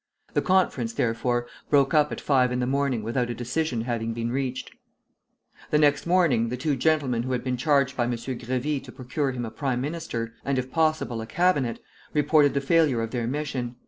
[0.33, 4.31] The conference, therefore, broke up at five in the morning without a decision having been
[4.31, 4.71] reached.
[5.69, 8.13] The next morning the two gentlemen who had been charged by M.
[8.13, 11.83] Grévy to procure him a prime minister, and if possible a cabinet,
[12.15, 13.75] reported the failure of their mission.